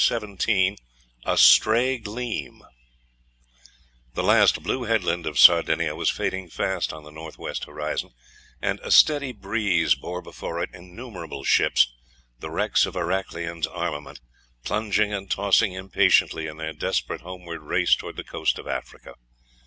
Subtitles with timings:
[0.03, 0.77] CHAPTER XVII:
[1.25, 2.63] A STRAY GLEAM
[4.15, 8.09] THE last blue headland of Sardinia was fading fast on the north west horizon,
[8.63, 11.93] and a steady breeze bore before it innumerable ships,
[12.39, 14.19] the wrecks of Heraclian's armament,
[14.63, 19.13] plunging and tossing impatiently in their desperate homeward race toward the coast of Africa.